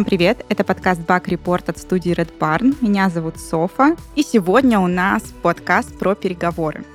[0.00, 0.46] Всем привет!
[0.48, 2.74] Это подкаст Bug Report от студии Red Barn.
[2.80, 3.96] Меня зовут Софа.
[4.14, 6.86] И сегодня у нас подкаст про переговоры.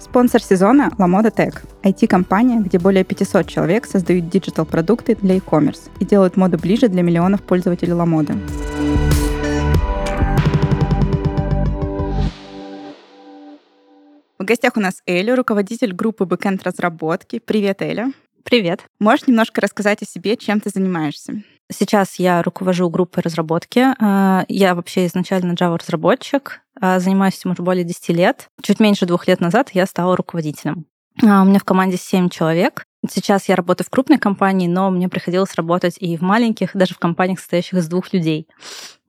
[0.00, 6.36] Спонсор сезона— Lamoda Tech, IT-компания, где более 500 человек создают digital-продукты для e-commerce и делают
[6.36, 8.36] моду ближе для миллионов пользователей Lamoda.
[14.40, 17.38] В гостях у нас Эля, руководитель группы backend разработки.
[17.38, 18.12] Привет, Эля.
[18.42, 18.86] Привет.
[18.98, 21.44] Можешь немножко рассказать о себе, чем ты занимаешься?
[21.72, 23.86] Сейчас я руковожу группой разработки.
[24.00, 28.48] А, я вообще изначально Java-разработчик, а, занимаюсь этим уже более 10 лет.
[28.60, 30.86] Чуть меньше двух лет назад я стала руководителем.
[31.22, 32.84] А, у меня в команде 7 человек.
[33.08, 36.98] Сейчас я работаю в крупной компании, но мне приходилось работать и в маленьких, даже в
[36.98, 38.46] компаниях, состоящих из двух людей.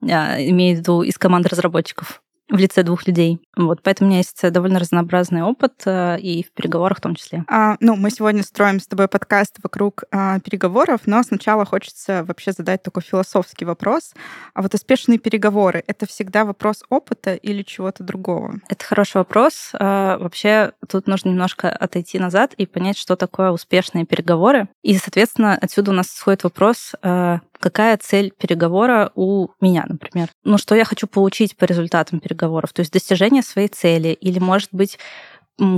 [0.00, 2.21] Имею в виду из команды разработчиков
[2.52, 3.40] в лице двух людей.
[3.56, 7.44] Вот, поэтому у меня есть довольно разнообразный опыт э, и в переговорах в том числе.
[7.48, 12.52] А, ну, мы сегодня строим с тобой подкаст вокруг а, переговоров, но сначала хочется вообще
[12.52, 14.12] задать такой философский вопрос.
[14.52, 18.60] А вот успешные переговоры— это всегда вопрос опыта или чего-то другого?
[18.68, 19.70] Это хороший вопрос.
[19.72, 24.68] А, вообще тут нужно немножко отойти назад и понять, что такое успешные переговоры.
[24.82, 30.28] И, соответственно, отсюда у нас исходит вопрос, а, какая цель переговора у меня, например.
[30.44, 34.68] Ну, что я хочу получить по результатам переговоров, то есть достижение своей цели, или, может
[34.72, 34.98] быть,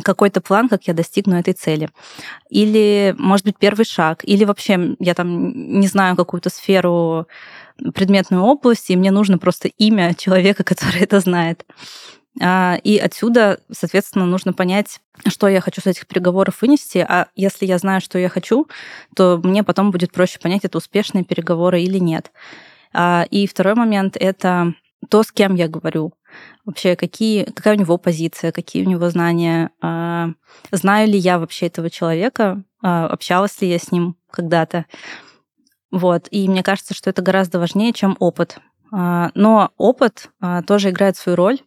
[0.03, 1.91] какой-то план, как я достигну этой цели.
[2.49, 4.21] Или, может быть, первый шаг.
[4.25, 7.27] Или вообще я там не знаю какую-то сферу,
[7.95, 11.65] предметную область, и мне нужно просто имя человека, который это знает.
[12.41, 16.99] А, и отсюда, соответственно, нужно понять, что я хочу с этих переговоров вынести.
[16.99, 18.67] А если я знаю, что я хочу,
[19.15, 22.33] то мне потом будет проще понять, это успешные переговоры или нет.
[22.93, 24.75] А, и второй момент— это
[25.09, 26.13] то, с кем я говорю.
[26.65, 29.71] Вообще, какие, какая у него позиция, какие у него знания.
[29.81, 30.31] А,
[30.73, 34.87] знаю ли я вообще этого человека, общалась ли я с ним когда-то.
[35.91, 36.27] Вот.
[36.33, 38.59] И мне кажется, что это гораздо важнее, чем опыт.
[38.97, 41.59] А, но опыт а, тоже играет свою роль.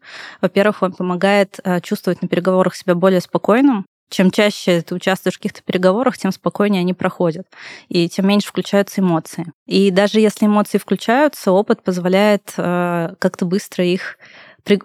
[0.41, 3.85] Во-первых, он помогает а, чувствовать на переговорах себя более спокойным.
[4.09, 7.45] Чем чаще ты участвуешь в каких-то переговорах, тем спокойнее они проходят,
[7.89, 9.51] и тем меньше включаются эмоции.
[9.65, 14.17] И даже если эмоции включаются, опыт позволяет как-то быстро их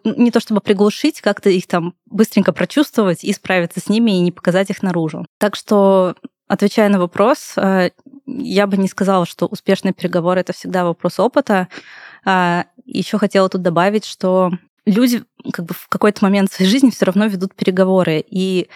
[0.02, 4.32] не то чтобы приглушить, как-то их там быстренько прочувствовать и справиться с ними и не
[4.32, 5.24] показать их наружу.
[5.38, 6.16] Так что
[6.48, 7.54] Отвечая на вопрос,
[8.26, 11.68] я бы не сказала, что успешные переговоры это всегда вопрос опыта.
[12.24, 14.50] А, Еще хотела тут добавить, что
[14.86, 18.24] люди как бы в какой-то момент своей жизни все равно ведут переговоры.
[18.28, 18.68] И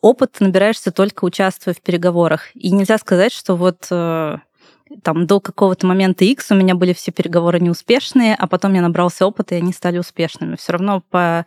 [0.00, 2.54] опыт набираешься только участвуя в переговорах.
[2.54, 4.38] И нельзя сказать, что вот э,
[5.02, 9.26] там до какого-то момента X у меня были все переговоры неуспешные, а потом я набрался
[9.26, 10.56] опыта, и они стали успешными.
[10.56, 11.46] Все равно по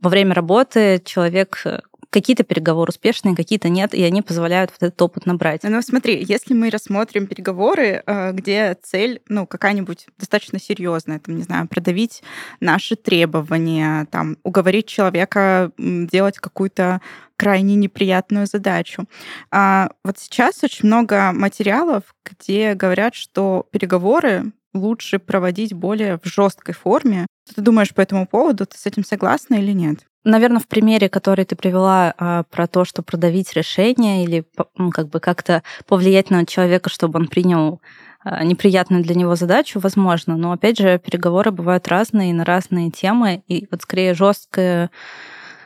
[0.00, 1.80] во время работы человек э,
[2.10, 5.62] какие-то переговоры успешные, какие-то нет, и они позволяют вот этот опыт набрать.
[5.62, 11.42] Ну, смотри, если мы рассмотрим переговоры, э, где цель, ну, какая-нибудь достаточно серьезная, там, не
[11.42, 12.22] знаю, продавить
[12.60, 17.00] наши требования, там, уговорить человека делать какую-то
[17.36, 19.04] крайне неприятную задачу.
[19.50, 26.74] А вот сейчас очень много материалов, где говорят, что переговоры лучше проводить более в жесткой
[26.74, 27.26] форме.
[27.46, 28.66] Что ты думаешь по этому поводу?
[28.66, 30.07] Ты с этим согласна или нет?
[30.24, 34.44] Наверное, в примере, который ты привела а, про то, что продавить решение или
[34.92, 37.80] как бы как-то повлиять на человека, чтобы он принял
[38.24, 40.36] а, неприятную для него задачу, возможно.
[40.36, 44.90] Но опять же, переговоры бывают разные на разные темы, и вот скорее жесткая,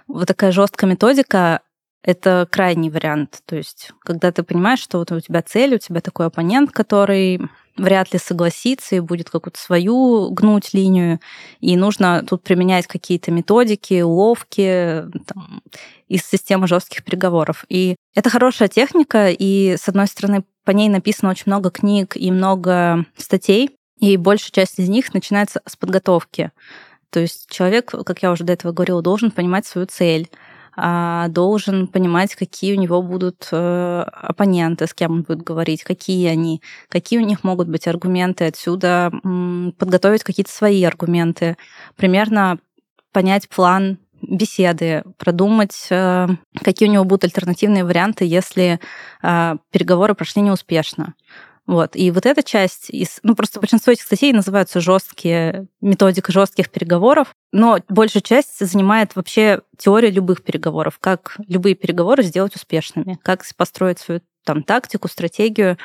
[0.07, 1.61] вот такая жесткая методика
[2.03, 3.41] это крайний вариант.
[3.47, 7.41] То есть, когда ты понимаешь, что вот у тебя цель, у тебя такой оппонент, который
[7.77, 11.21] вряд ли согласится и будет какую-то свою гнуть линию.
[11.61, 15.63] И нужно тут применять какие-то методики, уловки там,
[16.09, 17.65] из системы жестких переговоров.
[17.69, 22.31] И это хорошая техника, и, с одной стороны, по ней написано очень много книг и
[22.31, 26.51] много статей, и большая часть из них начинается с подготовки.
[27.11, 30.31] То есть человек, как я уже до этого говорила, должен понимать свою цель,
[30.75, 36.63] должен понимать, какие у него будут э, оппоненты, с кем он будет говорить, какие они,
[36.89, 39.13] какие у них могут быть аргументы, отсюда
[39.79, 41.57] подготовить какие-то свои аргументы,
[41.97, 42.59] примерно
[43.13, 46.29] понять план беседы, продумать, э,
[46.63, 48.81] какие у него будут альтернативные варианты, если
[49.23, 51.15] э, переговоры прошли неуспешно.
[51.73, 51.97] Вот.
[51.97, 53.19] И вот эта часть из...
[53.23, 59.63] Ну, просто большинство этих статей называются жесткие, методика жестких переговоров, но большая часть занимает вообще
[59.79, 65.79] теорию любых переговоров, как любые переговоры сделать успешными, как построить свою там тактику, стратегию,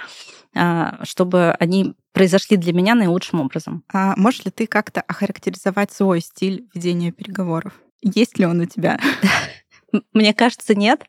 [0.53, 3.85] а, чтобы они произошли для меня наилучшим образом.
[3.93, 7.71] А можешь ли ты как-то охарактеризовать свой стиль ведения переговоров?
[8.01, 8.99] Есть ли он у тебя?
[10.13, 11.03] Мне кажется, нет.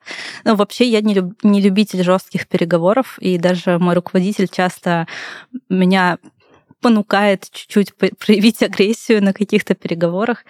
[0.45, 5.07] Но вообще я не, люб, не любитель жестких переговоров, и даже мой руководитель часто
[5.69, 6.19] меня
[6.81, 10.45] понукает чуть-чуть проявить агрессию на каких-то переговорах.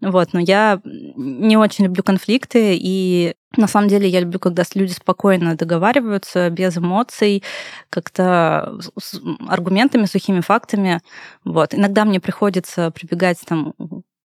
[0.00, 4.92] Вот, но я не очень люблю конфликты, и на самом деле я люблю, когда люди
[4.92, 7.42] спокойно договариваются, без эмоций,
[7.90, 11.00] как-то с аргументами, сухими фактами.
[11.44, 11.74] Вот.
[11.74, 13.74] Иногда мне приходится прибегать там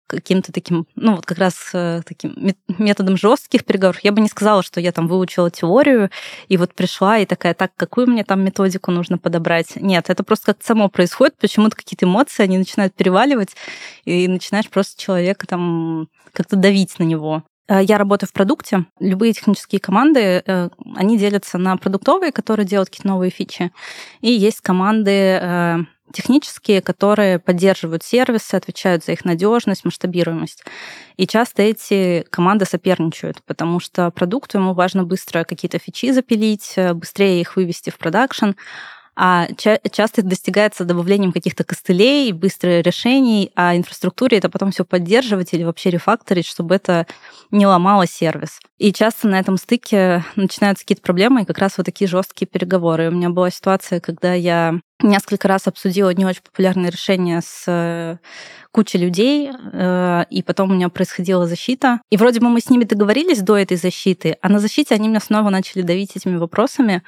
[0.07, 3.99] каким-то таким, ну вот как раз э, таким методом жестких переговоров.
[4.03, 6.09] Я бы не сказала, что я там выучила теорию
[6.47, 9.75] и вот пришла и такая, так, какую мне там методику нужно подобрать?
[9.75, 13.55] Нет, это просто как само происходит, почему-то какие-то эмоции, они начинают переваливать,
[14.05, 17.43] и начинаешь просто человека там как-то давить на него.
[17.67, 18.85] Э, я работаю в продукте.
[18.99, 23.71] Любые технические команды, э, они делятся на продуктовые, которые делают какие-то новые фичи,
[24.21, 30.63] и есть команды технические, которые поддерживают сервисы, отвечают за их надежность, масштабируемость.
[31.17, 36.93] И часто эти команды соперничают, потому что продукту ему важно быстро какие-то фичи запилить, э,
[36.93, 38.51] быстрее их вывести в продакшн,
[39.19, 44.85] а ча- часто это достигается добавлением каких-то костылей, быстрых решений, а инфраструктуре это потом все
[44.85, 47.07] поддерживать или вообще рефакторить, чтобы это
[47.49, 48.59] не ломало сервис.
[48.77, 53.09] И часто на этом стыке начинаются какие-то проблемы, и как раз вот такие жесткие переговоры.
[53.09, 58.17] У меня была ситуация, когда я несколько раз обсудила не очень популярные решения с э,
[58.71, 62.01] кучей людей, э, и потом у меня происходила защита.
[62.09, 65.19] И вроде бы мы с ними договорились до этой защиты, а на защите они меня
[65.19, 67.03] снова начали давить этими вопросами.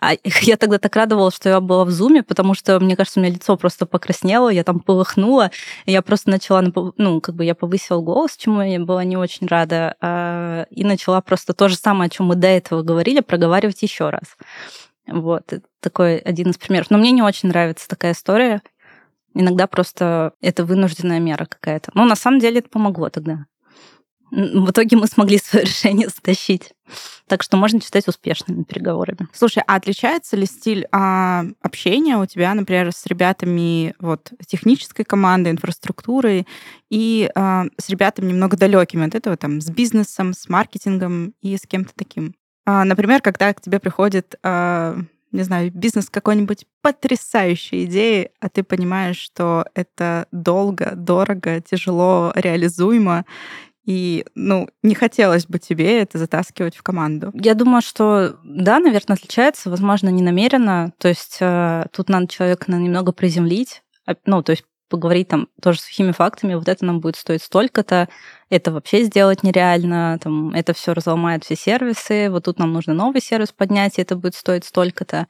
[0.00, 0.12] А
[0.42, 3.34] я тогда так радовалась, что я была в зуме, потому что, мне кажется, у меня
[3.34, 5.50] лицо просто покраснело, я там полыхнула,
[5.86, 6.64] и я просто начала,
[6.96, 11.20] ну, как бы я повысила голос, чему я была не очень рада, а, и начала
[11.20, 14.36] просто то же самое, о чем мы до этого говорили, проговаривать еще раз.
[15.06, 16.90] Вот, такой один из примеров.
[16.90, 18.62] Но мне не очень нравится такая история.
[19.34, 21.90] Иногда просто это вынужденная мера какая-то.
[21.94, 23.46] Но на самом деле это помогло тогда.
[24.30, 26.72] В итоге мы смогли свое решение стащить.
[27.26, 29.28] Так что можно считать успешными переговорами.
[29.32, 35.50] Слушай, а отличается ли стиль а, общения у тебя, например, с ребятами вот технической команды,
[35.50, 36.46] инфраструктурой
[36.90, 41.62] и а, с ребятами немного далекими от этого, там, с бизнесом, с маркетингом и с
[41.62, 42.34] кем-то таким?
[42.66, 44.96] А, например, когда к тебе приходит, а,
[45.32, 53.24] не знаю, бизнес какой-нибудь потрясающей идеи, а ты понимаешь, что это долго, дорого, тяжело реализуемо,
[53.84, 57.30] и, ну, не хотелось бы тебе это затаскивать в команду.
[57.34, 60.92] Я думаю, что да, наверное, отличается, возможно, не намеренно.
[60.98, 65.80] То есть э, тут надо человека немного приземлить, а, ну, то есть поговорить там тоже
[65.80, 68.08] сухими фактами, вот это нам будет стоить столько-то,
[68.50, 73.20] это вообще сделать нереально, там, это все разломает все сервисы, вот тут нам нужно новый
[73.20, 75.26] сервис поднять, и это будет стоить столько-то.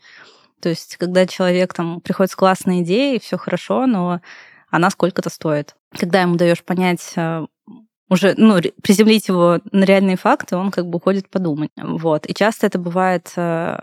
[0.61, 4.21] То есть, когда человек там приходит с классной идеей, все хорошо, но
[4.71, 5.77] она сколько-то стоит.
[5.97, 7.47] Когда ему даешь понять э,
[8.09, 11.71] уже, ну, приземлить его на реальные факты, он как бы уходит подумать.
[11.77, 12.27] Вот.
[12.27, 13.77] И часто это бывает э,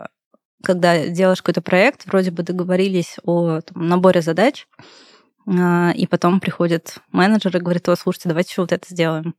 [0.64, 4.66] когда делаешь какой-то проект, вроде бы договорились о там, наборе задач,
[5.46, 9.34] и потом приходит менеджер и говорит, о, слушайте, давайте еще вот это сделаем.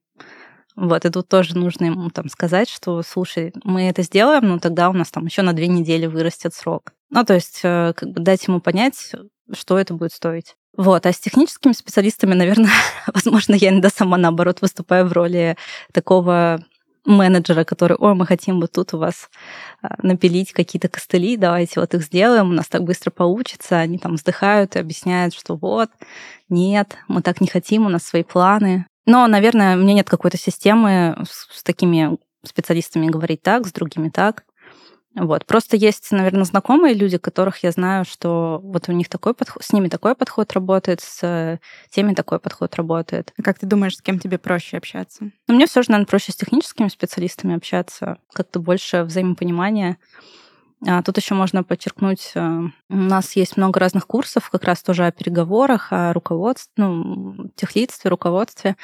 [0.75, 4.89] Вот, и тут тоже нужно ему там сказать, что, слушай, мы это сделаем, но тогда
[4.89, 6.91] у нас там еще на две недели вырастет срок.
[7.09, 9.11] Ну, то есть, э, как бы дать ему понять,
[9.53, 10.55] что это будет стоить.
[10.75, 12.71] Вот, а с техническими специалистами, наверное,
[13.13, 15.55] возможно, я иногда сама наоборот выступаю в роли
[15.93, 16.59] такого
[17.05, 19.29] менеджера, который, ой, мы хотим вот тут у вас
[19.81, 23.79] а, напилить какие-то костыли, давайте вот их сделаем, у нас так быстро получится.
[23.79, 25.89] Они там вздыхают и объясняют, что вот,
[26.49, 28.85] нет, мы так не хотим, у нас свои планы.
[29.05, 34.09] Но, наверное, у меня нет какой-то системы с, с такими специалистами говорить так, с другими
[34.09, 34.43] так.
[35.15, 35.45] Вот.
[35.45, 39.71] Просто есть, наверное, знакомые люди, которых я знаю, что вот у них такой подход, с
[39.71, 43.33] ними такой подход работает, с теми такой подход работает.
[43.37, 45.31] А как ты думаешь, с кем тебе проще общаться?
[45.47, 49.97] Ну, мне все же, наверное, проще с техническими специалистами общаться, как-то больше взаимопонимания.
[50.85, 55.07] А тут еще можно подчеркнуть, э, у нас есть много разных курсов, как раз тоже
[55.07, 58.75] о переговорах, о руководстве, ну, техлидстве, руководстве.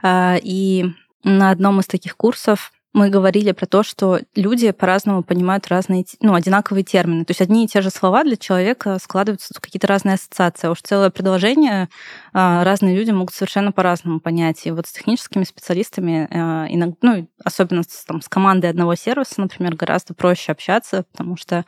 [0.00, 0.86] А, и
[1.24, 6.34] на одном из таких курсов мы говорили про то, что люди по-разному понимают разные, ну,
[6.34, 7.24] одинаковые термины.
[7.24, 10.66] То есть одни и те же слова для человека складываются в какие-то разные ассоциации.
[10.66, 11.88] А уж целое предложение
[12.32, 14.66] а, разные люди могут совершенно по-разному понять.
[14.66, 19.76] И вот с техническими специалистами, а, иногда, ну, особенно там, с командой одного сервиса, например,
[19.76, 21.64] гораздо проще общаться, потому что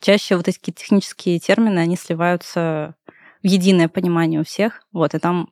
[0.00, 2.94] чаще вот эти технические термины, они сливаются
[3.42, 4.82] в единое понимание у всех.
[4.92, 5.50] Вот, и там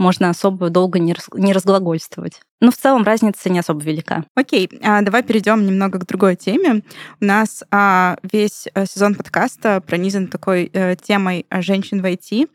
[0.00, 2.40] можно особо долго не, раз, не разглагольствовать.
[2.60, 4.24] Но в целом разница не особо велика.
[4.34, 6.82] Окей, а давай перейдем немного к другой теме.
[7.20, 12.48] У нас а, весь э, сезон подкаста пронизан такой а, темой женщин в IT.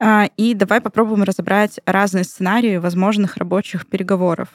[0.00, 4.48] А, и давай попробуем разобрать разные сценарии возможных рабочих переговоров.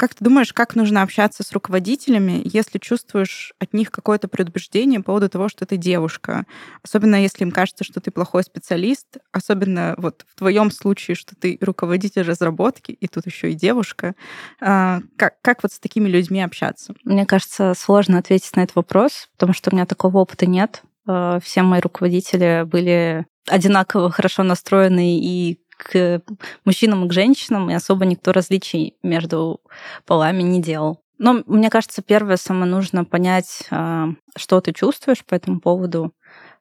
[0.00, 5.08] Как ты думаешь, как нужно общаться с руководителями, если чувствуешь от них какое-то предубеждение по
[5.08, 6.46] поводу того, что ты девушка?
[6.82, 11.58] Особенно если им кажется, что ты плохой специалист, особенно вот в твоем случае, что ты
[11.60, 14.14] руководитель разработки, и тут еще и девушка.
[14.58, 16.94] А, как, как вот с такими людьми общаться?
[17.04, 20.82] Мне кажется, сложно ответить на этот вопрос, потому что у меня такого опыта нет.
[21.06, 26.22] А, все мои руководители были одинаково хорошо настроены и к
[26.64, 29.60] мужчинам и к женщинам, и особо никто различий между
[30.06, 31.00] полами не делал.
[31.18, 36.14] Но мне кажется, первое самое нужно понять, а, что ты чувствуешь по этому поводу,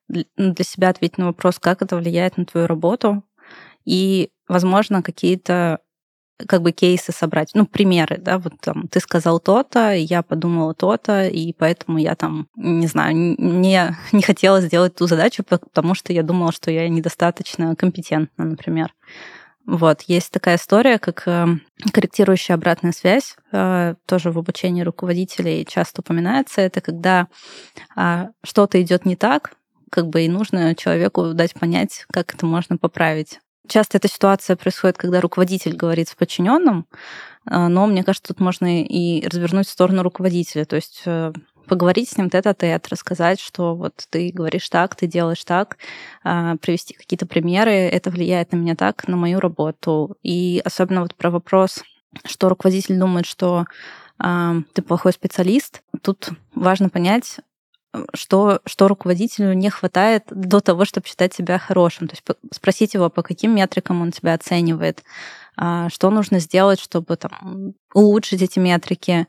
[0.08, 3.24] ну, для себя ответить на вопрос, как это влияет на твою работу,
[3.86, 5.80] и, возможно, какие-то
[6.48, 11.28] как бы кейсы собрать, ну, примеры, да, вот там, ты сказал то-то, я подумала то-то,
[11.28, 16.24] и поэтому я там, не знаю, не, не хотела сделать ту задачу, потому что я
[16.24, 18.94] думала, что я недостаточно компетентна, например.
[19.66, 21.46] Вот, есть такая история, как э,
[21.94, 26.62] корректирующая обратная связь, э, тоже в обучении руководителей часто упоминается.
[26.62, 27.28] Это когда
[27.96, 29.52] а, что-то идет не так,
[29.92, 33.40] как бы и нужно человеку дать понять, как это можно поправить.
[33.68, 36.88] Часто эта ситуация происходит, когда руководитель говорит с подчиненным,
[37.50, 41.34] э, но мне кажется, тут можно и развернуть в сторону руководителя, то есть э,
[41.68, 45.78] поговорить с ним тет-а-тет, рассказать, что вот ты говоришь так, ты делаешь так,
[46.24, 50.18] э, привести какие-то примеры, это влияет на меня так, на мою работу.
[50.24, 51.84] И особенно вот про вопрос,
[52.26, 53.66] что руководитель думает, что
[54.74, 57.40] ты плохой специалист, тут важно понять,
[58.14, 62.08] что, что руководителю не хватает до того, чтобы считать себя хорошим.
[62.08, 65.04] То есть спросить его, по каким метрикам он тебя оценивает,
[65.58, 69.28] а, что нужно сделать, чтобы там, улучшить эти метрики,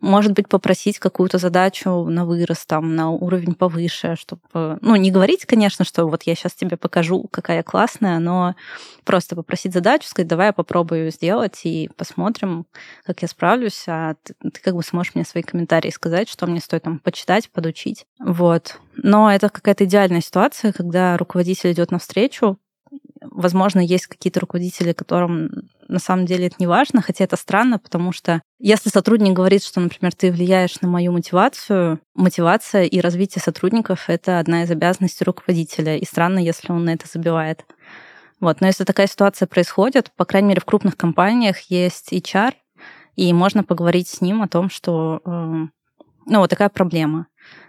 [0.00, 4.78] может быть, попросить какую-то задачу на вырост, там, на уровень повыше, чтобы...
[4.80, 8.54] Ну, не говорить, конечно, что вот я сейчас тебе покажу, какая классная, но
[9.04, 12.66] просто попросить задачу, сказать, давай я попробую сделать и посмотрим,
[13.04, 16.60] как я справлюсь, а ты, ты как бы сможешь мне свои комментарии сказать, что мне
[16.60, 18.06] стоит там почитать, подучить.
[18.20, 18.78] Вот.
[18.94, 22.58] Но это какая-то идеальная ситуация, когда руководитель идет навстречу,
[23.30, 28.12] Возможно, есть какие-то руководители, которым на самом деле это не важно, хотя это странно, потому
[28.12, 34.04] что если сотрудник говорит, что, например, ты влияешь на мою мотивацию, мотивация и развитие сотрудников—
[34.08, 37.64] это одна из обязанностей руководителя, и странно, если он на это забивает.
[38.40, 38.60] Вот.
[38.60, 42.54] Но если такая ситуация происходит, по крайней мере, в крупных компаниях есть HR,
[43.14, 45.66] и можно поговорить с ним о том, что э,
[46.26, 47.26] ну, вот такая проблема.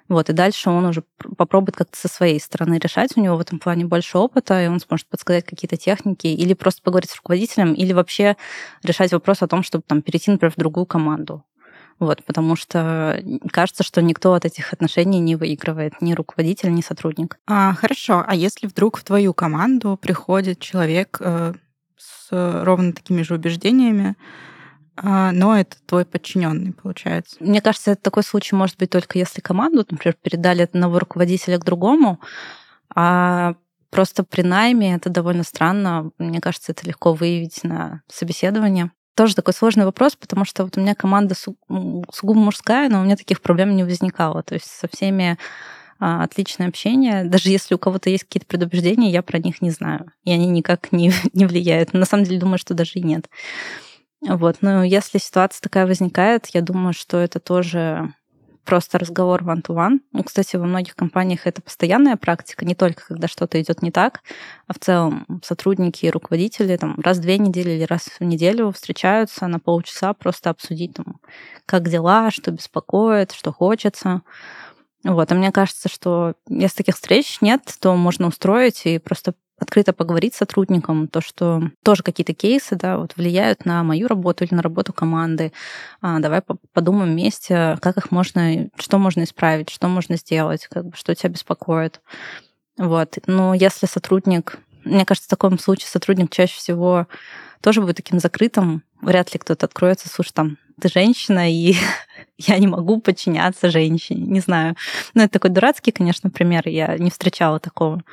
[0.10, 1.04] Вот, и дальше он уже
[1.38, 3.12] попробует как-то со своей стороны решать.
[3.16, 6.82] У него в этом плане больше опыта, и он сможет подсказать какие-то техники, или просто
[6.82, 8.36] поговорить с руководителем, или вообще
[8.84, 11.44] решать вопрос о том, чтобы там перейти, например, в другую команду.
[12.00, 17.38] Вот, потому что кажется, что никто от этих отношений не выигрывает, ни руководитель, ни сотрудник.
[17.48, 21.54] А, хорошо, а если вдруг в твою команду приходит человек э,
[21.98, 24.16] с ровно такими же убеждениями,
[25.02, 27.38] но это твой подчиненный, получается.
[27.40, 31.66] Мне кажется, это такой случай может быть только если команду, например, передали одного руководителя к
[31.66, 32.20] другому,
[32.94, 33.56] а
[33.90, 36.12] просто при найме это довольно странно.
[36.18, 38.92] Мне кажется, это легко выявить на собеседовании.
[39.16, 43.16] Тоже такой сложный вопрос, потому что вот у меня команда сугубо мужская, но у меня
[43.16, 44.42] таких проблем не возникало.
[44.42, 45.38] То есть со всеми
[46.00, 47.24] а, отличное общение.
[47.24, 50.12] Даже если у кого-то есть какие-то предубеждения, я про них не знаю.
[50.24, 51.94] И они никак не, не влияют.
[51.94, 53.30] На самом деле думаю, что даже и нет.
[54.28, 58.14] Вот, но если ситуация такая возникает, я думаю, что это тоже
[58.64, 60.00] просто разговор one-to-one.
[60.14, 64.22] Ну, кстати, во многих компаниях это постоянная практика, не только когда что-то идет не так,
[64.68, 68.72] а в целом сотрудники и руководители там, раз в две недели или раз в неделю
[68.72, 71.20] встречаются на полчаса просто обсудить, там,
[71.66, 74.22] как дела, что беспокоит, что хочется.
[75.04, 79.94] Вот, а мне кажется, что если таких встреч нет, то можно устроить и просто открыто
[79.94, 84.54] поговорить с сотрудником, то, что тоже какие-то кейсы да, вот влияют на мою работу или
[84.54, 85.52] на работу команды.
[86.02, 86.42] А, давай
[86.74, 91.30] подумаем вместе, как их можно, что можно исправить, что можно сделать, как бы, что тебя
[91.30, 92.02] беспокоит.
[92.78, 93.18] Вот.
[93.28, 97.08] Но если сотрудник, мне кажется, в таком случае сотрудник чаще всего
[97.62, 101.76] тоже будет таким закрытым, вряд ли кто-то откроется, слушай, там, ты женщина, и
[102.38, 104.76] я не могу подчиняться женщине, не знаю.
[105.14, 108.04] Ну, это такой дурацкий, конечно, пример, я не встречала такого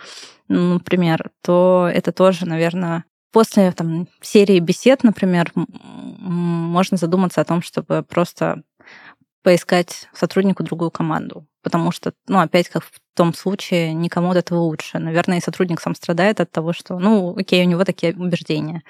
[0.51, 8.03] например, то это тоже, наверное, после там, серии бесед, например, можно задуматься о том, чтобы
[8.03, 8.63] просто
[9.43, 11.47] поискать сотруднику другую команду.
[11.63, 14.99] Потому что, ну, опять как в том случае, никому от этого лучше.
[14.99, 18.83] Наверное, и сотрудник сам страдает от того, что, ну, окей, у него такие убеждения.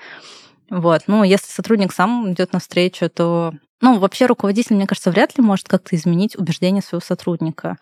[0.71, 1.03] Вот.
[1.09, 5.67] Ну, если сотрудник сам идет навстречу, то ну, вообще руководитель, мне кажется, вряд ли может
[5.67, 7.79] как-то изменить убеждения своего сотрудника.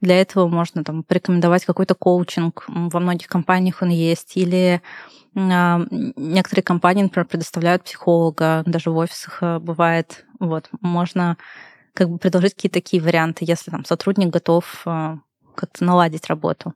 [0.00, 2.64] Для этого можно там порекомендовать какой-то коучинг.
[2.68, 4.36] Во многих компаниях он есть.
[4.36, 4.80] Или
[5.34, 10.24] А, некоторые компании, например, предоставляют психолога, даже в офисах э, бывает.
[10.40, 11.36] Вот, можно
[11.94, 15.16] как бы предложить какие-то такие варианты, если там сотрудник готов э,
[15.54, 16.74] как-то наладить работу.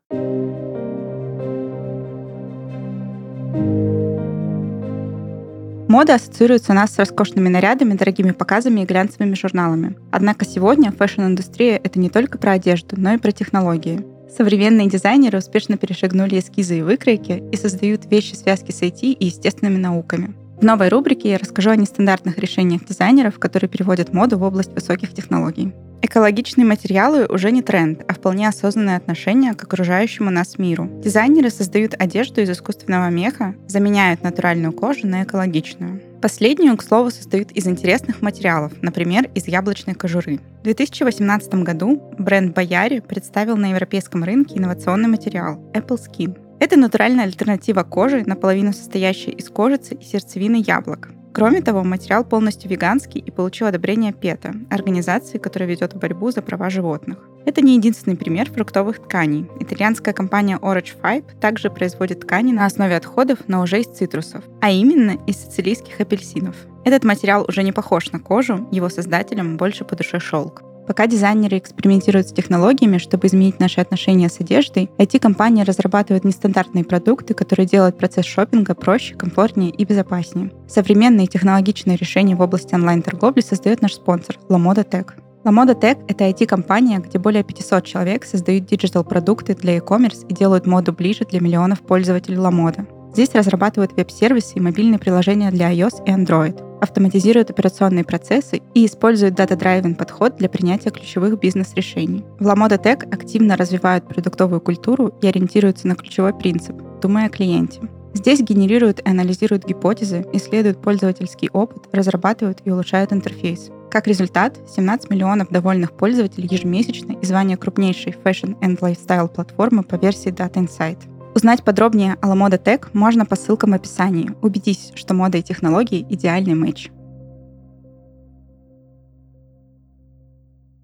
[5.88, 9.96] Мода ассоциируется у нас с роскошными нарядами, дорогими показами и глянцевыми журналами.
[10.10, 14.04] Однако сегодня fashion-индустрия— это не только про одежду, но и про технологии.
[14.28, 20.34] Современные дизайнеры успешно перешагнули эскизы и выкройки и создают вещи-связки с IT и естественными науками.
[20.56, 25.12] В новой рубрике я расскажу о нестандартных решениях дизайнеров, которые переводят моду в область высоких
[25.12, 25.74] технологий.
[26.00, 30.88] Экологичные материалы уже не тренд, а вполне осознанное отношение к окружающему нас миру.
[31.02, 36.00] Дизайнеры создают одежду из искусственного меха, заменяют натуральную кожу на экологичную.
[36.22, 40.40] Последнюю, к слову, создают из интересных материалов, например, из яблочной кожуры.
[40.60, 46.45] В 2018 году бренд Бояри представил на европейском рынке инновационный материал Apple Skin.
[46.58, 51.10] Это натуральная альтернатива кожи, наполовину состоящая из кожицы и сердцевины яблок.
[51.36, 56.70] Кроме того, материал полностью веганский и получил одобрение ПЕТА, организации, которая ведет борьбу за права
[56.70, 57.28] животных.
[57.44, 59.46] Это не единственный пример фруктовых тканей.
[59.60, 64.70] Итальянская компания Orange Fibe также производит ткани на основе отходов, но уже из цитрусов, а
[64.70, 66.56] именно из сицилийских апельсинов.
[66.86, 70.62] Этот материал уже не похож на кожу, его создателям больше по душе шелк.
[70.86, 77.34] Пока дизайнеры экспериментируют с технологиями, чтобы изменить наши отношения с одеждой, IT-компании разрабатывают нестандартные продукты,
[77.34, 80.52] которые делают процесс шопинга проще, комфортнее и безопаснее.
[80.68, 85.10] Современные технологичные решения в области онлайн-торговли создает наш спонсор LaModa Tech.
[85.44, 90.92] Lamoda Tech— это IT-компания, где более 500 человек создают digital-продукты для e-commerce и делают моду
[90.92, 92.86] ближе для миллионов пользователей Lamoda.
[93.16, 99.34] Здесь разрабатывают веб-сервисы и мобильные приложения для iOS и Android, автоматизируют операционные процессы и используют
[99.34, 102.26] data-driven подход для принятия ключевых бизнес-решений.
[102.38, 107.80] В Lamoda Tech активно развивают продуктовую культуру и ориентируются на ключевой принцип– думай о клиенте.
[108.12, 113.70] Здесь генерируют и анализируют гипотезы, исследуют пользовательский опыт, разрабатывают и улучшают интерфейс.
[113.90, 119.94] Как результат, 17 миллионов довольных пользователей ежемесячно и звание крупнейшей fashion and lifestyle платформы по
[119.94, 120.98] версии Data Insight–
[121.36, 124.30] Узнать подробнее о Lamoda Tech можно по ссылкам в описании.
[124.40, 126.88] Убедись, что мода и технологии— идеальный матч.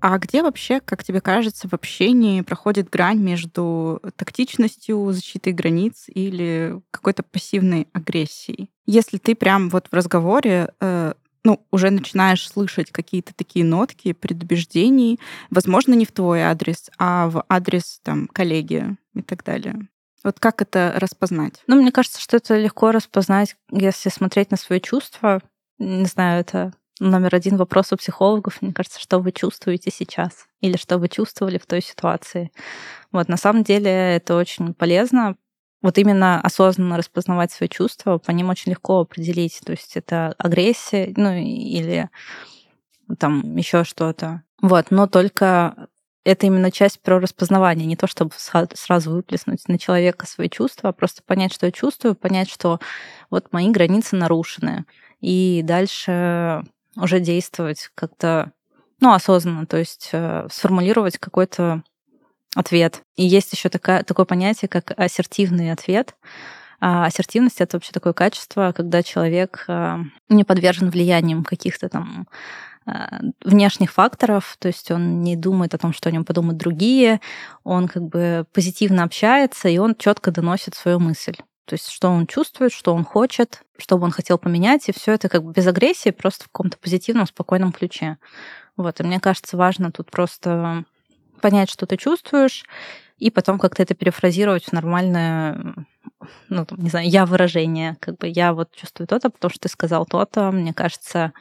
[0.03, 6.83] А где вообще, как тебе кажется, в общении проходит грань между тактичностью, защитой границ или
[6.91, 8.69] какой-то пассивной агрессией?
[8.85, 15.19] Если ты прям вот в разговоре э, ну, уже начинаешь слышать какие-то такие нотки предубеждений,
[15.49, 19.89] возможно, не в твой адрес, а в адрес там коллеги и так далее.
[20.25, 21.63] Вот как это распознать?
[21.67, 25.41] Ну, мне кажется, что это легко распознать, если смотреть на свои чувства.
[25.79, 28.63] Не знаю, это номер один вопрос у психологов.
[28.63, 32.53] Мне кажется, что вы чувствуете сейчас или что вы чувствовали в той ситуации.
[33.11, 35.37] Вот, на самом деле это очень полезно.
[35.83, 39.61] Вот именно осознанно распознавать свои чувства, по ним очень легко определить.
[39.65, 42.09] То есть это агрессия, ну или
[43.19, 44.43] там еще что-то.
[44.61, 45.89] Вот, но только
[46.25, 50.93] это именно часть про распознавание, не то чтобы сразу выплеснуть на человека свои чувства, а
[50.93, 52.79] просто понять, что я чувствую, понять, что
[53.31, 54.85] вот мои границы нарушены,
[55.21, 56.65] и дальше
[56.97, 58.53] уже действовать как-то,
[59.01, 61.83] ну, осознанно, то есть э, сформулировать какой-то
[62.55, 63.03] ответ.
[63.17, 66.15] И есть еще такое, такое понятие, как ассертивный ответ.
[66.81, 72.27] А ассертивность это вообще такое качество, когда человек э, не подвержен влияниям каких-то там
[73.45, 77.21] внешних факторов, то есть он не думает о том, что о нем подумают другие,
[77.65, 81.37] он как бы позитивно общается, и он четко доносит свою мысль.
[81.65, 85.13] То есть что он чувствует, что он хочет, что бы он хотел поменять, и все
[85.13, 88.19] это как бы без агрессии, просто в каком-то позитивном, спокойном ключе.
[88.77, 90.85] Вот, и мне кажется, важно тут просто
[91.41, 92.65] понять, что ты чувствуешь,
[93.19, 95.75] и потом как-то это перефразировать в нормальное,
[96.49, 97.97] ну, не знаю, я выражение.
[98.01, 100.51] Как бы я вот чувствую то-то, потому что ты сказал то-то.
[100.51, 101.33] Мне кажется,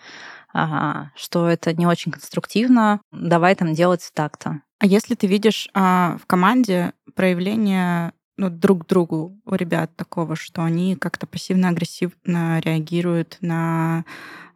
[0.53, 4.61] ага, что это не очень конструктивно, давай там делать так-то.
[4.79, 10.35] А если ты видишь а, в команде проявление ну, друг к другу у ребят такого,
[10.35, 14.03] что они как-то пассивно-агрессивно реагируют на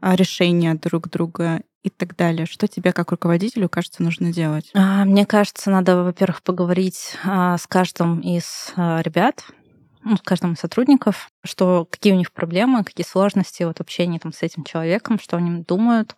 [0.02, 2.48] а, решения друг друга и так далее.
[2.48, 4.72] Что тебе как руководителю кажется нужно делать?
[4.74, 9.46] А, мне кажется, надо, во-первых, поговорить а, с каждым из ребят,
[10.06, 14.32] ну, с каждым из сотрудников, что какие у них проблемы, какие сложности вот, в там,
[14.32, 16.16] с этим человеком, что они думают.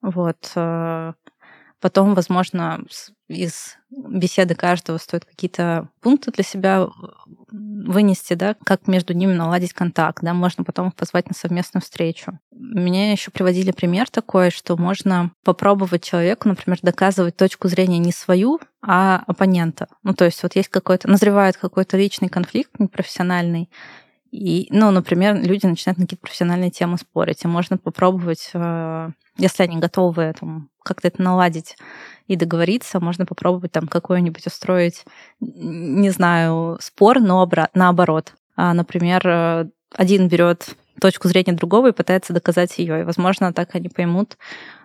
[0.00, 0.50] Вот.
[0.56, 1.12] Э,
[1.80, 2.82] потом, возможно,
[3.28, 6.88] из беседы каждого стоит какие-то пункты для себя
[7.50, 12.38] вынести, да, как между ними наладить контакт, да, можно потом их позвать на совместную встречу.
[12.62, 18.60] Мне еще приводили пример такой, что можно попробовать человеку, например, доказывать точку зрения не свою,
[18.82, 19.88] а оппонента.
[20.02, 23.70] Ну, то есть вот есть какой-то, назревает какой-то личный конфликт непрофессиональный,
[24.30, 29.62] И, ну, например, люди начинают на какие-то профессиональные темы спорить, и можно попробовать, э, если
[29.62, 31.78] они готовы там, как-то это наладить
[32.26, 35.04] и договориться, можно попробовать там какой-нибудь устроить,
[35.40, 38.34] не знаю, спор, но наоборот.
[38.54, 43.00] А, например, э, один берет точку зрения другого и пытается доказать ее.
[43.00, 44.36] И, возможно, так они поймут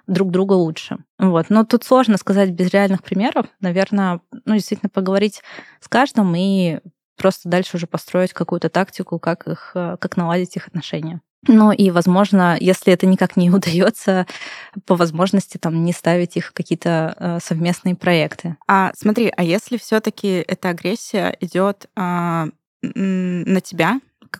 [0.07, 0.97] друг друга лучше.
[1.19, 1.49] Вот.
[1.49, 3.47] Но тут сложно сказать без реальных примеров.
[3.59, 5.41] Наверное, ну, действительно поговорить
[5.79, 6.79] с каждым и
[7.17, 11.21] просто дальше уже построить какую-то тактику, как их, э, как наладить их отношения.
[11.47, 14.25] Ну и, возможно, если это никак не удается,
[14.85, 18.57] по возможности там не ставить их какие-то э, совместные проекты.
[18.67, 22.47] А смотри, а если все-таки эта агрессия идет а,
[22.81, 23.99] на тебя,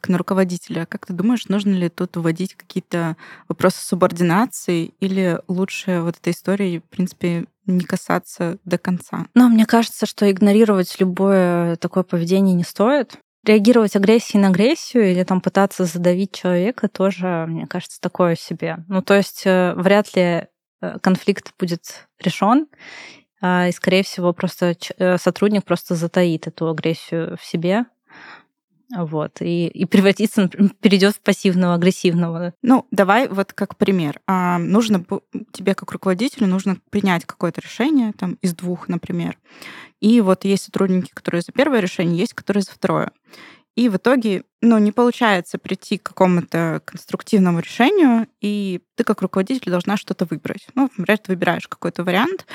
[0.10, 6.18] на руководителя, как ты думаешь, нужно ли тут вводить какие-то вопросы субординации или лучше вот
[6.18, 9.28] этой истории, в принципе, не касаться до конца?
[9.34, 13.18] Но мне кажется, что игнорировать любое такое поведение не стоит.
[13.44, 18.84] Реагировать агрессией на агрессию или там пытаться задавить человека тоже, мне кажется, такое себе.
[18.88, 20.48] Ну, то есть э, вряд ли
[20.82, 22.68] э, конфликт будет решен,
[23.42, 27.86] а, и, скорее всего, просто э, сотрудник просто затаит эту агрессию в себе,
[28.94, 32.54] вот, и, и превратиться, перейдет в пассивного, агрессивного.
[32.62, 34.20] Ну, давай вот как пример.
[34.28, 35.04] А, нужно
[35.52, 39.38] тебе как руководителю нужно принять какое-то решение, там, из двух, например.
[40.02, 43.12] И вот есть сотрудники, которые за первое решение, есть, которые за второе.
[43.76, 49.70] И в итоге, ну, не получается прийти к какому-то конструктивному решению, и ты как руководитель
[49.70, 50.68] должна что-то выбрать.
[50.76, 52.46] Ну, например, ты выбираешь какой-то вариант,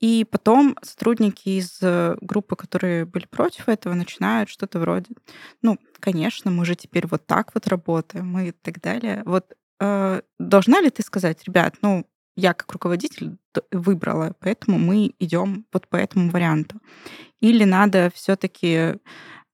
[0.00, 5.14] и потом сотрудники из э, группы, которые были против этого, начинают что-то вроде,
[5.60, 9.22] ну, конечно, мы же теперь вот так вот работаем и так далее.
[9.26, 13.36] Вот э, должна ли ты сказать, ребят, ну, я как руководитель
[13.70, 16.80] выбрала, поэтому мы идем вот по этому варианту.
[17.40, 18.96] Или надо все-таки э,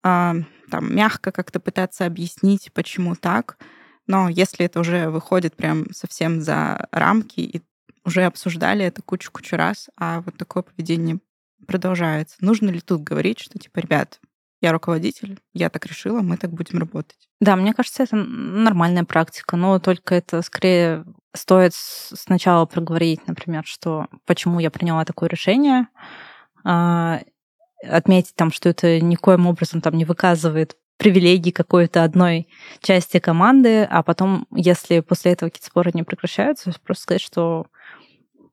[0.02, 3.58] там мягко как-то пытаться объяснить, почему так.
[4.06, 7.62] Но если это уже выходит прям совсем за рамки, и
[8.06, 11.18] уже обсуждали это кучу-кучу раз, а вот такое поведение
[11.66, 12.36] продолжается.
[12.40, 14.20] Нужно ли тут говорить, что типа, ребят,
[14.62, 17.28] я руководитель, я так решила, мы так будем работать.
[17.40, 24.06] Да, мне кажется, это нормальная практика, но только это скорее стоит сначала проговорить, например, что
[24.24, 25.88] почему я приняла такое решение,
[26.64, 27.20] а,
[27.82, 32.48] отметить там, что это никоим образом там не выказывает привилегии какой-то одной
[32.80, 37.66] части команды, а потом, если после этого какие-то споры не прекращаются, просто сказать, что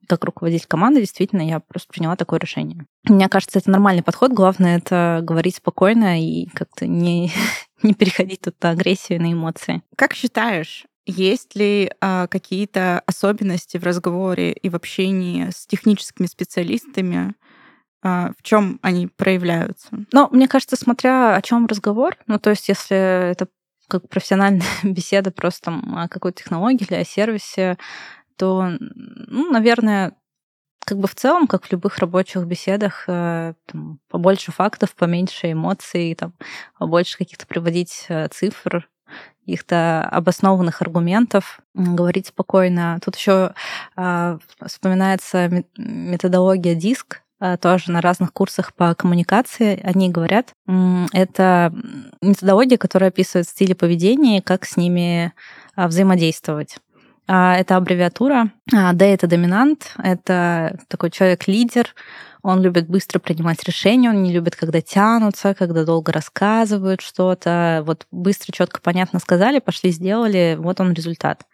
[0.08, 2.86] как руководитель команды, действительно, я просто приняла такое решение.
[3.04, 4.32] Мне кажется, это нормальный подход.
[4.32, 7.32] Главное это говорить спокойно и как-то не,
[7.82, 9.82] не переходить тут на агрессию, на эмоции.
[9.96, 17.34] Как считаешь, есть ли а, какие-то особенности в разговоре и в общении с техническими специалистами?
[18.02, 19.88] А, в чем они проявляются?
[20.12, 23.48] Ну, мне кажется, смотря о чем разговор, ну, то есть, если это
[23.88, 27.76] как профессиональная беседа просто о какой-то технологии или о сервисе,
[28.36, 30.14] то, ну, наверное,
[30.84, 36.14] как бы в целом, как в любых рабочих беседах, э, там, побольше фактов, поменьше эмоций,
[36.14, 36.34] там,
[36.78, 38.88] побольше каких-то приводить э, цифр,
[39.40, 42.98] каких-то обоснованных аргументов, говорить спокойно.
[43.04, 43.54] Тут еще
[43.96, 47.22] э, вспоминается методология диск,
[47.60, 49.78] тоже на разных курсах по коммуникации.
[49.82, 50.52] Они говорят,
[51.12, 51.74] это
[52.22, 55.34] методология, которая описывает стили поведения и как с ними
[55.76, 56.78] взаимодействовать.
[57.26, 58.50] А, это аббревиатура.
[58.72, 61.94] А, Д— это доминант, это такой человек-лидер,
[62.44, 67.82] он любит быстро принимать решения, он не любит, когда тянутся, когда долго рассказывают что-то.
[67.86, 71.46] Вот быстро, четко, понятно сказали, пошли, сделали, вот он результат.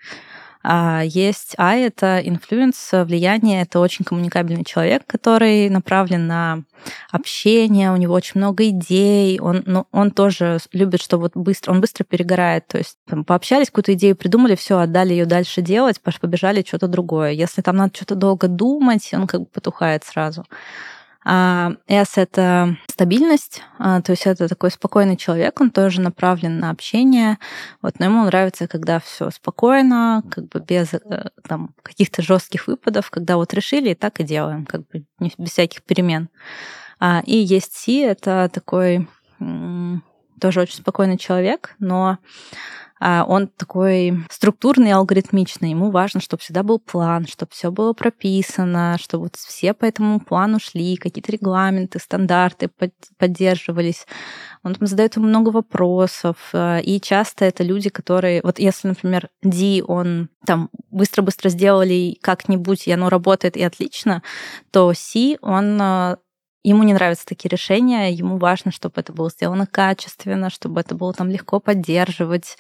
[0.62, 6.64] А есть I, это influence, влияние, это очень коммуникабельный человек, который направлен на
[7.11, 11.81] общение, у него очень много идей, он, ну, он тоже любит, что вот быстро, он
[11.81, 16.62] быстро перегорает, то есть там, пообщались, какую-то идею придумали, все, отдали ее дальше делать, побежали
[16.66, 17.31] что-то другое.
[17.31, 20.44] Если там надо что-то долго думать, он как бы потухает сразу.
[21.22, 26.70] А S— это стабильность, а, то есть это такой спокойный человек, он тоже направлен на
[26.70, 27.38] общение,
[27.83, 33.11] вот, но ему нравится, когда все спокойно, как бы без э, там, каких-то жестких выпадов,
[33.11, 36.30] когда вот решили, и так и делаем, как бы без всяких перемен.
[36.98, 39.06] А, и есть C— это такой
[40.40, 42.18] тоже очень спокойный человек, но
[43.00, 45.70] он такой структурный, алгоритмичный.
[45.70, 50.20] Ему важно, чтобы всегда был план, чтобы все было прописано, чтобы вот все по этому
[50.20, 52.70] плану шли, какие-то регламенты, стандарты
[53.18, 54.06] поддерживались.
[54.62, 58.42] Он там задает ему много вопросов, а, и часто это люди, которые...
[58.42, 64.22] Вот если, например, Ди, он там быстро-быстро сделали как-нибудь, и оно работает, и отлично,
[64.70, 66.18] то Си, он а,
[66.62, 71.12] ему не нравятся такие решения, ему важно, чтобы это было сделано качественно, чтобы это было
[71.12, 72.57] там легко поддерживать.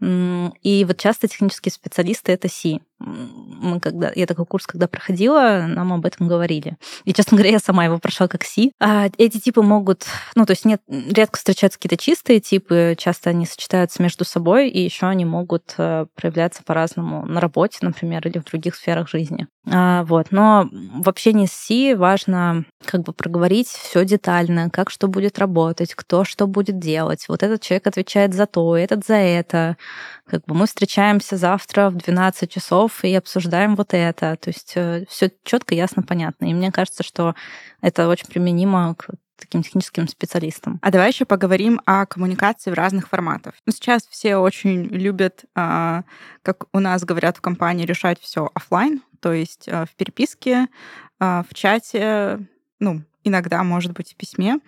[0.00, 5.92] И вот часто технические специалисты это Си мы когда я такой курс, когда проходила, нам
[5.92, 6.76] об этом говорили.
[7.04, 8.72] И, честно говоря, я сама его прошла как Си.
[8.80, 13.46] А эти типы могут, ну, то есть нет, редко встречаются какие-то чистые типы, часто они
[13.46, 18.44] сочетаются между собой, и еще они могут э, проявляться по-разному на работе, например, или в
[18.44, 19.46] других сферах жизни.
[19.70, 20.28] А, вот.
[20.30, 25.94] Но в общении с Си важно как бы проговорить все детально, как что будет работать,
[25.94, 27.26] кто что будет делать.
[27.28, 29.76] Вот этот человек отвечает за то, этот за это.
[30.26, 34.36] Как бы мы встречаемся завтра в 12 часов и обсуждаем вот это.
[34.36, 36.46] То есть э, все четко, ясно, понятно.
[36.46, 37.34] И мне кажется, что
[37.80, 40.78] это очень применимо к таким техническим специалистам.
[40.82, 43.54] А давай еще поговорим о коммуникации в разных форматах.
[43.66, 46.02] Ну, сейчас все очень любят, а,
[46.42, 50.66] как у нас говорят в компании, решать все офлайн, то есть а, в переписке,
[51.20, 52.40] а, в чате,
[52.80, 54.58] ну, иногда, может быть, в письме.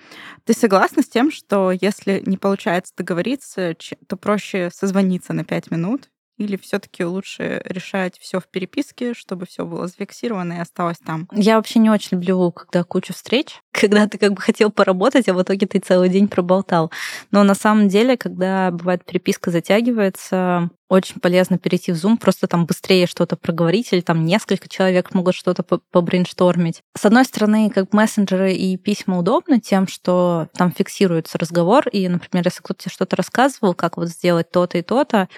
[0.45, 3.75] Ты согласна с тем, что если не получается договориться,
[4.07, 6.09] то проще созвониться на пять минут
[6.41, 11.29] или все-таки лучше решать все в переписке, чтобы все было зафиксировано и осталось там?
[11.33, 15.35] Я вообще не очень люблю, когда куча встреч, когда ты как бы хотел поработать, а
[15.35, 16.91] в итоге ты целый день проболтал.
[17.31, 22.67] Но на самом деле, когда бывает переписка затягивается, очень полезно перейти в Zoom, просто там
[22.67, 26.83] быстрее что-то проговорить, или там несколько человек могут что-то побрейнштормить.
[26.97, 32.47] С одной стороны, как мессенджеры и письма удобны тем, что там фиксируется разговор, и, например,
[32.47, 35.29] если кто-то тебе что-то рассказывал, как вот сделать то-то и то-то,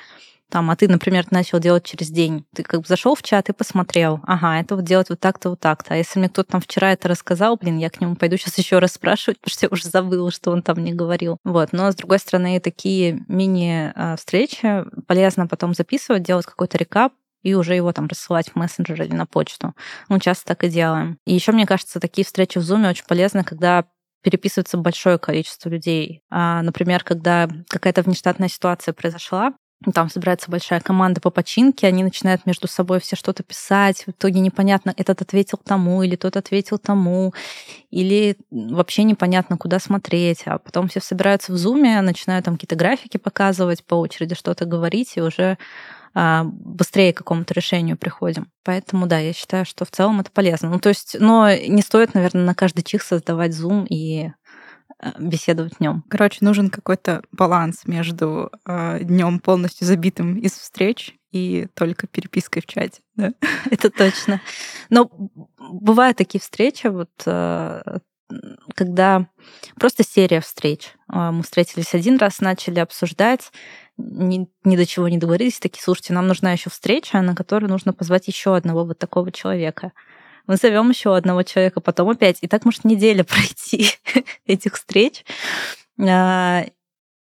[0.52, 2.44] там, а ты, например, начал делать через день.
[2.54, 5.60] Ты как бы зашел в чат и посмотрел, ага, это вот делать вот так-то, вот
[5.60, 5.94] так-то.
[5.94, 8.78] А если мне кто-то там вчера это рассказал, блин, я к нему пойду сейчас еще
[8.78, 11.38] раз спрашивать, потому что я уже забыла, что он там мне говорил.
[11.42, 11.72] Вот.
[11.72, 17.90] Но, с другой стороны, такие мини-встречи полезно потом записывать, делать какой-то рекап, и уже его
[17.92, 19.74] там рассылать в мессенджер или на почту.
[20.08, 21.18] Мы часто так и делаем.
[21.26, 23.86] И еще, мне кажется, такие встречи в Zoom очень полезны, когда
[24.22, 26.22] переписывается большое количество людей.
[26.30, 29.54] А, например, когда какая-то внештатная ситуация произошла,
[29.92, 34.40] там собирается большая команда по починке, они начинают между собой все что-то писать, в итоге
[34.40, 37.34] непонятно, этот ответил тому, или тот ответил тому,
[37.90, 43.16] или вообще непонятно, куда смотреть, а потом все собираются в зуме, начинают там какие-то графики
[43.16, 45.58] показывать, по очереди что-то говорить, и уже
[46.14, 48.50] а, быстрее к какому-то решению приходим.
[48.64, 50.68] Поэтому, да, я считаю, что в целом это полезно.
[50.68, 54.30] Ну, то есть, но не стоит, наверное, на каждый чих создавать зум и
[55.18, 56.04] беседовать днем.
[56.08, 62.66] Короче, нужен какой-то баланс между э, днем полностью забитым из встреч и только перепиской в
[62.66, 63.00] чате.
[63.16, 63.32] Да?
[63.70, 64.40] Это точно.
[64.90, 65.10] Но
[65.58, 67.98] бывают такие встречи, вот э,
[68.74, 69.26] когда
[69.78, 70.94] просто серия встреч.
[71.12, 73.50] Э, мы встретились один раз, начали обсуждать,
[73.96, 77.92] ни, ни до чего не договорились, такие, слушайте, нам нужна еще встреча, на которую нужно
[77.92, 79.92] позвать еще одного вот такого человека
[80.46, 82.38] мы зовем еще одного человека, потом опять.
[82.40, 83.88] И так может неделя пройти
[84.46, 85.24] этих встреч.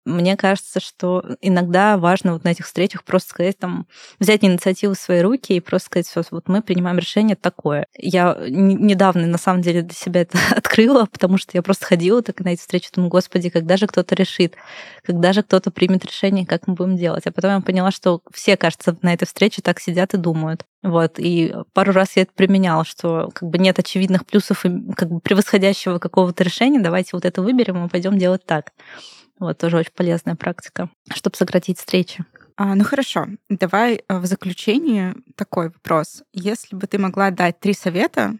[0.05, 3.85] Мне кажется, что иногда важно вот на этих встречах просто сказать, там,
[4.19, 7.85] взять инициативу в свои руки и просто сказать, все, вот мы принимаем решение такое.
[7.95, 12.39] Я недавно, на самом деле, для себя это открыла, потому что я просто ходила так
[12.39, 14.55] на эти встречи, думаю, господи, когда же кто-то решит,
[15.05, 17.27] когда же кто-то примет решение, как мы будем делать.
[17.27, 20.65] А потом я поняла, что все, кажется, на этой встрече так сидят и думают.
[20.83, 25.19] Вот, и пару раз я это применяла, что как бы нет очевидных плюсов как бы
[25.19, 28.71] превосходящего какого-то решения, давайте вот это выберем и пойдем делать так.
[29.41, 32.23] Вот тоже очень полезная практика, чтобы сократить встречи.
[32.57, 36.21] А, ну хорошо, давай э, в заключение такой вопрос.
[36.31, 38.35] Если бы ты могла дать три совета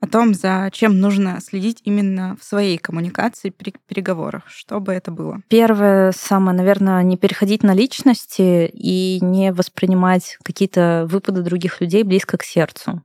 [0.00, 5.12] о том, за чем нужно следить именно в своей коммуникации при переговорах, что бы это
[5.12, 5.40] было?
[5.46, 12.38] Первое, самое, наверное, не переходить на личности и не воспринимать какие-то выпады других людей близко
[12.38, 13.04] к сердцу.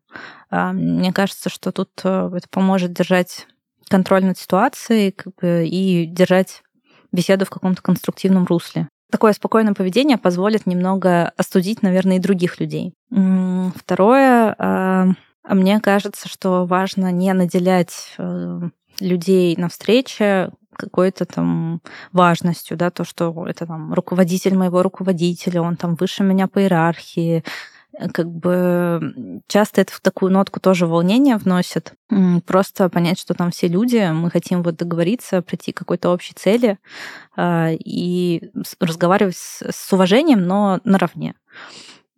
[0.49, 3.45] А, мне кажется, что тут э, это поможет держать
[3.87, 6.63] контроль над ситуацией как бы, и держать
[7.15, 8.87] беседу в каком-то конструктивном русле.
[9.11, 12.93] Такое спокойное поведение позволит немного остудить, наверное, и других людей.
[13.75, 15.07] Второе, а,
[15.47, 18.61] мне кажется, что важно не наделять э,
[18.99, 25.77] людей на встрече какой-то там важностью, да, то, что это там руководитель моего руководителя, он
[25.77, 27.43] там выше меня по иерархии,
[28.13, 31.93] как бы часто это в такую нотку тоже волнение вносит.
[32.45, 36.77] Просто понять, что там все люди, мы хотим вот договориться, прийти к какой-то общей цели
[37.35, 41.35] а, и разговаривать с, с уважением, но наравне.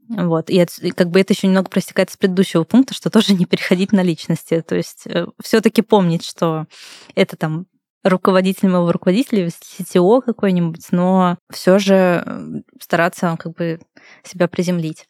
[0.10, 0.50] Вот.
[0.50, 3.46] И, это, и как бы это еще немного простекает с предыдущего пункта, что тоже не
[3.46, 4.64] переходить на личности.
[4.66, 6.66] То есть э, все-таки помнить, что
[7.14, 7.66] это там
[8.04, 13.80] руководитель моего руководителя, CTO какой-нибудь, но все же стараться как бы
[14.24, 15.08] себя приземлить.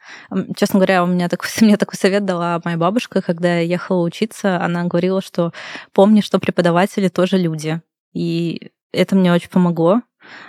[0.56, 4.62] Честно говоря, у меня такой, мне такой совет дала моя бабушка, когда я ехала учиться.
[4.62, 5.52] Она говорила, что
[5.94, 7.82] помни, что преподаватели тоже люди.
[8.14, 10.02] И это мне очень помогло,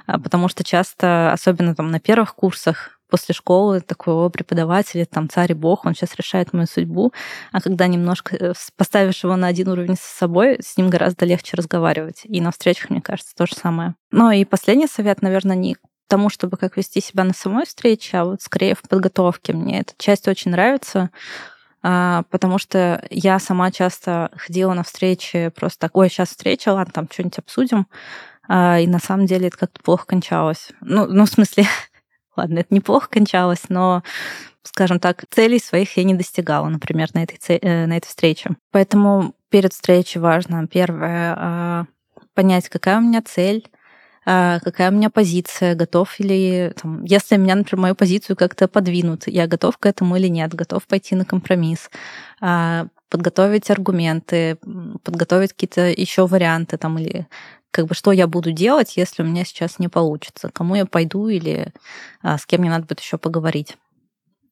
[0.06, 5.28] а, потому что часто, особенно там на первых курсах, после школы такой, о, преподаватель, там,
[5.28, 7.12] царь и бог, он сейчас решает мою судьбу.
[7.52, 11.56] А когда немножко э, поставишь его на один уровень с собой, с ним гораздо легче
[11.56, 12.22] разговаривать.
[12.24, 13.94] И на встречах, мне кажется, то же самое.
[14.10, 15.76] Ну и последний совет, наверное, не
[16.08, 19.52] тому, чтобы как вести себя на самой встрече, а вот скорее в подготовке.
[19.52, 21.10] Мне эта часть очень нравится,
[21.82, 26.92] а, потому что я сама часто ходила на встречи просто так, ой, сейчас встреча, ладно,
[26.92, 27.86] там что-нибудь обсудим,
[28.48, 30.70] а, и на самом деле это как-то плохо кончалось.
[30.80, 31.66] Ну, ну в смысле,
[32.38, 34.04] Ладно, это неплохо кончалось, но,
[34.62, 38.50] скажем так, целей своих я не достигала, например, на этой, э, на этой встрече.
[38.70, 41.86] Поэтому перед встречей важно, первое, а,
[42.34, 43.68] понять, какая у меня цель,
[44.28, 46.74] какая у меня позиция, готов или...
[46.80, 50.86] Там, если меня, например, мою позицию как-то подвинут, я готов к этому или нет, готов
[50.86, 51.90] пойти на компромисс,
[52.40, 54.58] а, подготовить аргументы,
[55.02, 57.26] подготовить какие-то еще варианты там или
[57.70, 61.28] как бы что я буду делать, если у меня сейчас не получится, кому я пойду
[61.28, 61.72] или
[62.22, 63.78] а, с кем мне надо будет еще поговорить.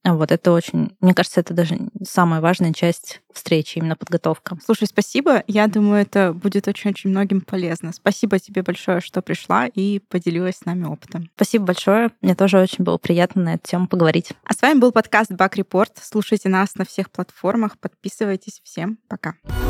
[0.05, 4.57] Вот это очень, мне кажется, это даже самая важная часть встречи, именно подготовка.
[4.65, 5.43] Слушай, спасибо.
[5.47, 7.93] Я думаю, это будет очень-очень многим полезно.
[7.93, 11.31] Спасибо тебе большое, что пришла и поделилась с нами опытом.
[11.35, 12.11] Спасибо большое.
[12.23, 14.33] Мне тоже очень было приятно на эту тему поговорить.
[14.45, 15.91] А с вами был подкаст Бак Report.
[16.01, 18.61] Слушайте нас на всех платформах, подписывайтесь.
[18.65, 19.27] Всем пока.
[19.27, 19.66] Пока.